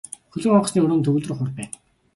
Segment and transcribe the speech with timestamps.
[0.31, 1.73] Хөлөг онгоцны өрөөнд төгөлдөр хуур байна.